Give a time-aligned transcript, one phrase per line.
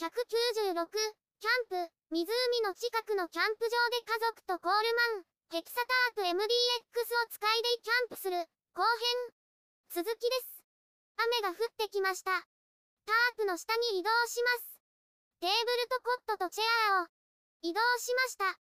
[0.00, 2.24] 196、キャンプ、湖
[2.64, 5.76] の近くのキャンプ場で家族とコールマン、ヘキサ
[6.16, 9.36] タープ MDX を使いでキャンプする、後編。
[9.92, 10.64] 続きです。
[11.20, 12.32] 雨が降ってきました。
[12.32, 14.80] タープの下に移動します。
[15.44, 16.64] テーブルとコットとチェ
[16.96, 17.06] アを
[17.60, 18.56] 移動しました。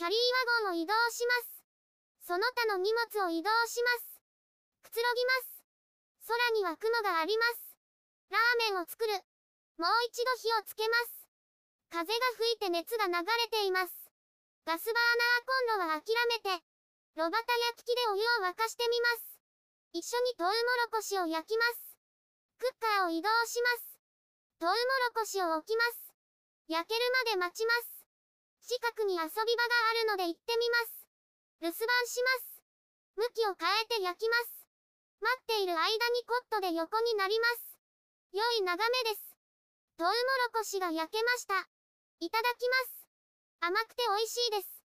[0.00, 0.18] キャリー
[0.64, 1.60] ワゴンを移動します。
[2.24, 4.16] その他の荷物を移動します。
[4.80, 5.60] くつろぎます。
[6.24, 7.76] 空には雲があります。
[8.30, 9.12] ラーメンを作る。
[9.80, 11.24] もう一度火をつけます。
[11.88, 14.12] 風が吹いて熱が流れています。
[14.68, 16.52] ガスバーナーコンロは諦めて、
[17.16, 19.40] 炉端焼き器でお湯を沸かしてみます。
[19.96, 21.96] 一緒にトウモロコシを焼きます。
[22.60, 23.96] クッカーを移動します。
[24.60, 24.84] トウモロ
[25.16, 26.12] コシを置きます。
[26.68, 28.04] 焼けるまで待ちます。
[28.68, 31.08] 近くに遊び場があるので行ってみます。
[31.64, 32.60] 留守番します。
[33.16, 34.60] 向きを変えて焼きます。
[35.24, 35.88] 待っている間に
[36.28, 37.80] コットで横になります。
[38.36, 39.39] 良い眺めです。
[40.00, 40.16] トウモロ
[40.56, 41.68] コシが焼けました。
[42.24, 43.04] いただきます。
[43.60, 44.80] 甘くて美味しいです。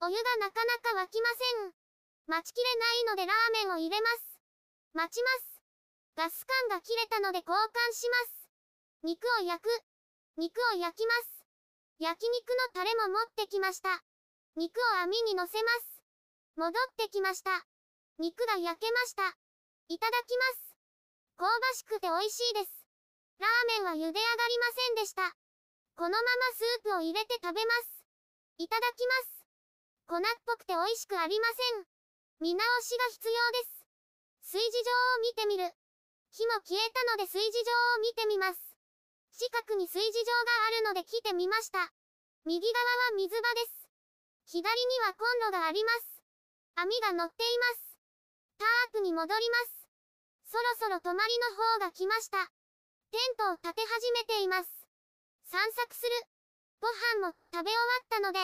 [0.00, 1.76] お湯がなかなか沸きません。
[2.32, 2.72] 待ちきれ
[3.12, 4.40] ないのでラーメンを入れます。
[4.94, 5.60] 待ちます。
[6.16, 8.48] ガス管が切れたので交換します。
[9.04, 9.68] 肉を焼く。
[10.38, 11.44] 肉を焼きます。
[12.00, 14.00] 焼肉のタレも持ってきました。
[14.56, 16.00] 肉を網に乗せます。
[16.56, 17.68] 戻ってきました。
[18.16, 19.28] 肉が焼けました。
[19.92, 20.72] いただきます。
[21.36, 22.83] 香ばしくて美味しいです。
[23.38, 25.34] ラーメンは茹で上がりませんでした。
[25.96, 26.22] このまま
[26.54, 28.04] スープを入れて食べます。
[28.58, 29.46] いただきます。
[30.06, 31.86] 粉っぽくて美味しくありません。
[32.40, 33.86] 見直しが必要です。
[34.52, 35.72] 炊事場を見てみる。
[36.30, 38.60] 火も消えたので炊事場を見てみます。
[39.38, 41.90] 近くに炊事場があるので来てみました。
[42.44, 43.88] 右側は水場です。
[44.46, 46.22] 左にはコンロがあります。
[46.76, 47.96] 網が乗っています。
[48.58, 49.88] タープに戻ります。
[50.50, 52.50] そろそろ泊まりの方が来ました。
[53.14, 54.66] テントを立て始めています。
[55.46, 56.10] 散策する。
[56.82, 56.90] ご
[57.22, 58.42] 飯も食べ終わったので、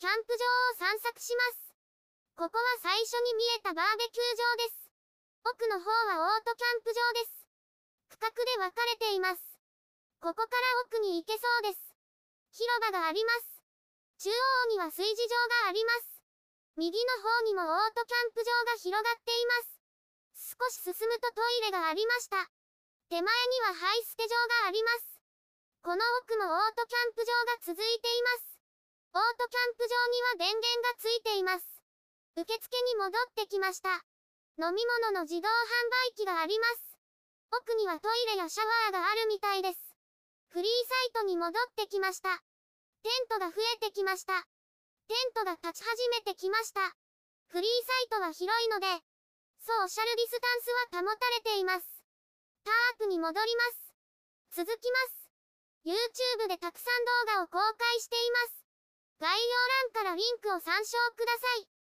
[0.00, 1.76] キャンプ場を散策します。
[2.32, 4.88] ここは最初に見えたバーベキュー場です。
[5.44, 7.44] 奥の方はオートキャンプ場です。
[8.16, 9.44] 区画で分かれています。
[10.24, 11.92] ここから奥に行けそうです。
[12.56, 13.60] 広場があります。
[14.16, 16.24] 中央には炊事場があります。
[16.80, 19.60] 右の方にもオートキャンプ場が広がっていま
[20.40, 20.56] す。
[20.56, 22.48] 少し進むとトイレがありました。
[23.10, 23.26] 手前に
[23.66, 25.18] はハイステ場があります。
[25.82, 28.54] この奥もオートキャンプ場が続いています。
[29.10, 29.98] オートキャンプ場
[30.38, 31.66] には電源がついています。
[32.38, 34.06] 受付に戻ってきました。
[34.62, 35.50] 飲み物の自動販
[36.14, 36.86] 売機があります。
[37.50, 39.82] 奥にはトイレやシャワーがあるみたいです。
[40.54, 42.38] フリーサイトに戻ってきました。
[43.02, 44.38] テントが増えてきました。
[45.10, 46.94] テントが立ち始めてきました。
[47.50, 47.70] フリー
[48.06, 48.86] サイトは広いので、
[49.66, 51.99] ソーシャルディスタンスは保たれています。
[52.64, 54.64] タープに戻ります。
[54.64, 55.30] 続きます。
[55.84, 58.64] YouTube でたくさん動画を公開しています。
[59.20, 59.46] 概要
[59.94, 61.79] 欄からリンクを参照ください。